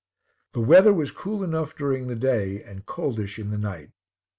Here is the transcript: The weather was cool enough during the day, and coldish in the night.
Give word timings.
The 0.53 0.61
weather 0.61 0.91
was 0.95 1.11
cool 1.11 1.43
enough 1.43 1.75
during 1.75 2.07
the 2.07 2.15
day, 2.15 2.63
and 2.63 2.87
coldish 2.87 3.37
in 3.37 3.51
the 3.51 3.57
night. 3.59 3.91